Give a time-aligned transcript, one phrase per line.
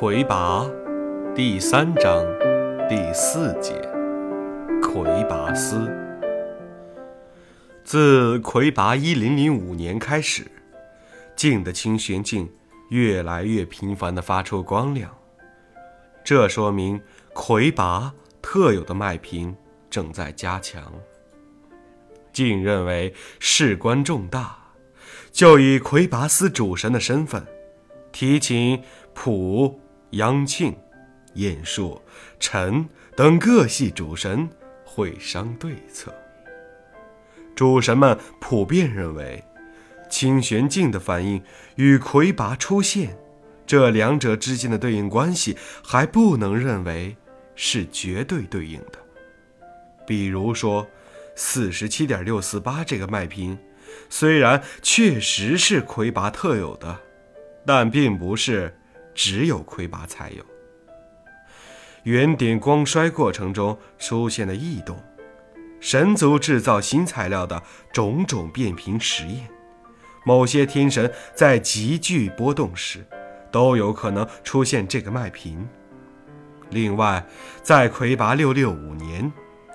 [0.00, 0.64] 魁拔
[1.34, 2.24] 第三章
[2.88, 3.74] 第四节
[4.80, 5.90] 魁拔斯。
[7.82, 10.46] 自魁拔一零零五年开始，
[11.34, 12.48] 镜的清玄镜
[12.90, 15.12] 越来越频繁地发出光亮，
[16.22, 17.00] 这说明
[17.32, 19.52] 魁拔特有的脉频
[19.90, 20.92] 正在加强。
[22.32, 24.58] 镜认为事关重大，
[25.32, 27.44] 就以魁拔斯主神的身份，
[28.12, 28.80] 提请
[29.12, 29.80] 普。
[30.10, 30.74] 央庆、
[31.34, 32.00] 晏殊、
[32.40, 34.48] 陈等各系主神
[34.84, 36.14] 会商对策。
[37.54, 39.42] 主神们普遍认为，
[40.08, 41.42] 清玄镜的反应
[41.76, 43.16] 与魁拔出现
[43.66, 47.16] 这两者之间的对应关系还不能认为
[47.54, 48.98] 是绝对对应的。
[50.06, 50.86] 比如说，
[51.34, 53.58] 四十七点六四八这个脉频，
[54.08, 56.98] 虽然确实是魁拔特有的，
[57.66, 58.74] 但并不是。
[59.18, 60.46] 只有魁拔才有。
[62.04, 64.96] 原点光衰过程中出现的异动，
[65.80, 67.60] 神族制造新材料的
[67.92, 69.48] 种种变频实验，
[70.24, 73.04] 某些天神在急剧波动时，
[73.50, 75.68] 都有可能出现这个脉频。
[76.70, 77.26] 另外，
[77.60, 79.32] 在魁拔六六五年，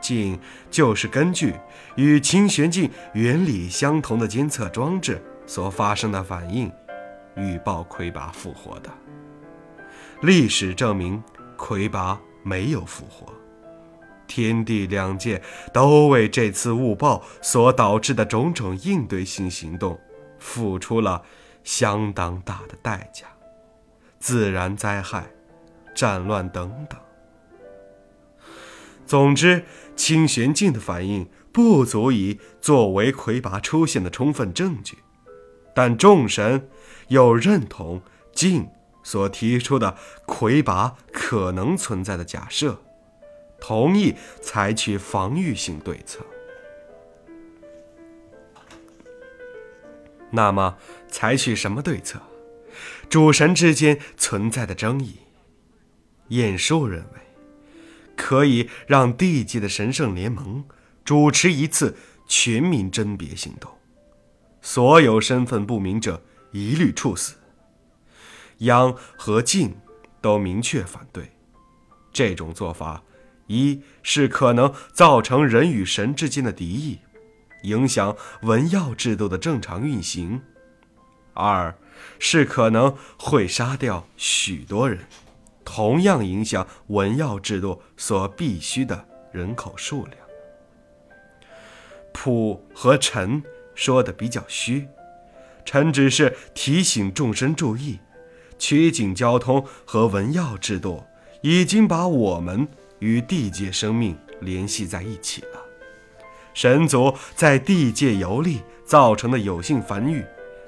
[0.00, 0.38] 镜
[0.70, 1.54] 就是根据
[1.96, 6.70] 与清玄镜原理相同的监测装置所发生的反应，
[7.36, 8.88] 预报魁拔复活的。
[10.24, 11.22] 历史证明，
[11.54, 13.30] 魁拔没有复活。
[14.26, 20.00] 天地两界都为这次误报所导致的种种应对性行动，
[20.38, 21.22] 付出了
[21.62, 23.26] 相当大的代价，
[24.18, 25.26] 自然灾害、
[25.94, 26.98] 战乱等等。
[29.04, 29.62] 总之，
[29.94, 34.96] 清玄镜的反应不足以作为魁拔出现的充分证据，
[35.74, 36.66] 但众神
[37.08, 38.00] 又认同
[38.32, 38.66] 镜。
[39.04, 42.82] 所提出的魁拔可能存在的假设，
[43.60, 46.26] 同意采取防御性对策。
[50.30, 50.78] 那么，
[51.08, 52.20] 采取什么对策？
[53.08, 55.18] 主神之间存在的争议。
[56.28, 57.20] 晏殊认为，
[58.16, 60.64] 可以让地界的神圣联盟
[61.04, 61.96] 主持一次
[62.26, 63.70] 全民甄别行动，
[64.60, 66.20] 所有身份不明者
[66.50, 67.34] 一律处死。
[68.58, 69.76] 央和晋
[70.20, 71.32] 都明确反对
[72.12, 73.02] 这种做法，
[73.46, 77.00] 一是可能造成人与神之间的敌意，
[77.64, 80.40] 影响文耀制度的正常运行；
[81.34, 81.74] 二
[82.18, 85.00] 是可能会杀掉许多人，
[85.64, 90.16] 同样影响文耀制度所必须的人口数量。
[92.12, 93.42] 普和臣
[93.74, 94.86] 说的比较虚，
[95.64, 97.98] 臣只是提醒众生注意。
[98.58, 101.02] 曲颈交通和文耀制度
[101.42, 102.66] 已经把我们
[102.98, 105.60] 与地界生命联系在一起了。
[106.54, 110.24] 神族在地界游历造成的有性繁育，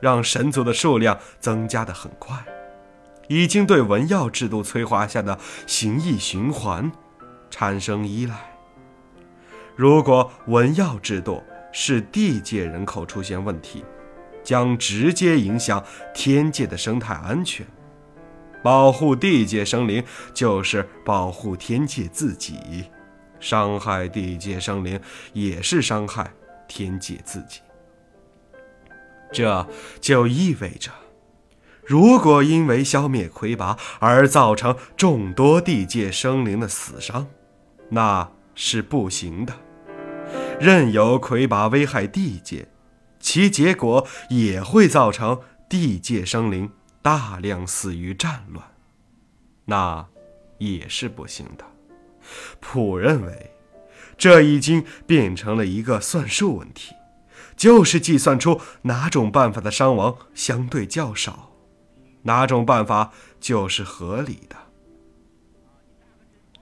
[0.00, 2.36] 让神族的数量增加的很快，
[3.28, 6.92] 已经对文耀制度催化下的形意循环
[7.48, 8.34] 产生依赖。
[9.74, 11.42] 如果文耀制度
[11.72, 13.82] 是地界人口出现问题，
[14.42, 15.84] 将直接影响
[16.14, 17.66] 天界的生态安全。
[18.62, 22.84] 保护地界生灵，就是保护天界自己；
[23.40, 25.00] 伤害地界生灵，
[25.32, 26.30] 也是伤害
[26.68, 27.60] 天界自己。
[29.32, 29.66] 这
[30.00, 30.90] 就意味着，
[31.86, 37.26] 如果因为消灭魁拔而造成众多地界生灵的死伤，
[37.88, 39.54] 那是不行的。
[40.60, 42.68] 任由魁拔危害地界。
[43.20, 46.72] 其结果也会造成地界生灵
[47.02, 48.66] 大量死于战乱，
[49.66, 50.08] 那
[50.58, 51.64] 也是不行的。
[52.58, 53.52] 普认为，
[54.18, 56.94] 这已经变成了一个算术问题，
[57.56, 61.52] 就是计算出哪种办法的伤亡相对较少，
[62.22, 64.56] 哪种办法就是合理的。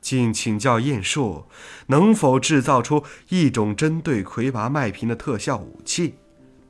[0.00, 1.46] 竟请教晏殊，
[1.86, 6.16] 能否制造出一种针对魁拔麦频的特效武器？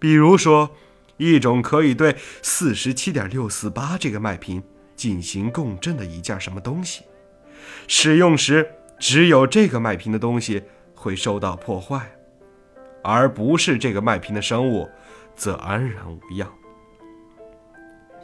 [0.05, 0.71] 比如说，
[1.17, 4.62] 一种可以对四十七点六四八这个脉频
[4.95, 7.05] 进行共振的一件什么东西，
[7.89, 10.62] 使用时只有这个脉频的东西
[10.95, 12.15] 会受到破坏，
[13.03, 14.87] 而不是这个脉频的生物
[15.35, 16.53] 则安然无恙。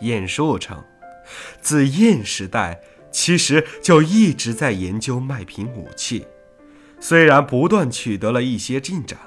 [0.03, 0.85] 晏殊称，
[1.63, 2.79] 自燕时代
[3.11, 6.27] 其实就一直在研究脉频武器，
[7.01, 9.19] 虽然不断取得了一些进展，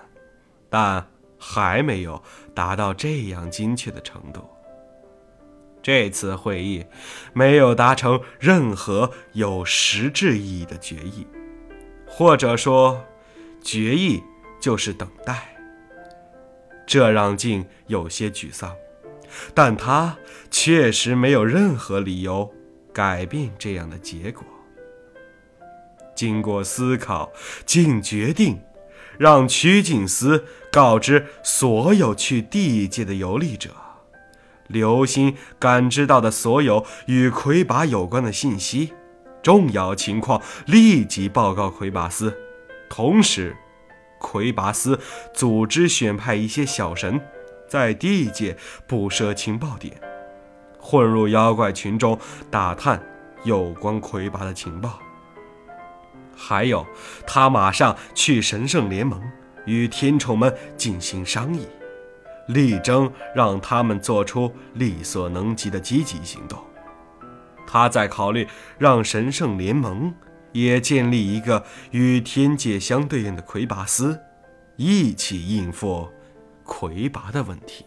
[0.70, 1.12] 但。
[1.45, 2.24] 还没有
[2.56, 4.50] 达到这样精确的程度。
[5.81, 6.86] 这次会议
[7.34, 11.28] 没有达成任何有实质意义的决议，
[12.07, 13.04] 或者说，
[13.62, 14.24] 决议
[14.62, 15.50] 就是等待。
[16.88, 18.74] 这让静有些沮丧，
[19.54, 20.18] 但他
[20.50, 22.50] 确实没有任何理由
[22.94, 24.46] 改变这样的结果。
[26.16, 27.30] 经过思考，
[27.66, 28.62] 竟决定
[29.18, 33.69] 让曲景思告知所有去地界的游历者，
[34.68, 38.94] 刘星感知到的所有与魁拔有关的信息、
[39.42, 42.36] 重要情况，立即报告魁拔斯。
[42.89, 43.56] 同时，
[44.19, 45.00] 魁拔斯
[45.33, 47.19] 组织选派一些小神，
[47.68, 48.56] 在地界
[48.88, 50.00] 布设情报点，
[50.80, 52.18] 混入妖怪群中
[52.50, 53.01] 打探
[53.44, 55.00] 有关魁拔的情报。
[56.36, 56.86] 还有，
[57.26, 59.22] 他马上去神圣联盟
[59.66, 61.68] 与天宠们进行商议，
[62.48, 66.60] 力争让他们做出力所能及的积极行动。
[67.66, 68.48] 他在考虑
[68.78, 70.14] 让神圣联盟
[70.52, 74.20] 也建立一个与天界相对应的魁拔斯，
[74.76, 76.08] 一起应付
[76.64, 77.86] 魁拔的问题。